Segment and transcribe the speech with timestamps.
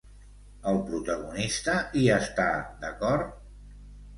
[0.69, 2.49] El protagonista hi està
[2.87, 3.37] d'acord?